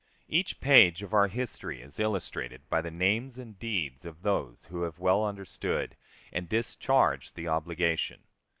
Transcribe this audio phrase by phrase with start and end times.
[0.27, 4.81] Each page of our history is illustrated by the names and deeds of those who
[4.81, 5.95] have well understood
[6.33, 8.23] and discharged the obligation.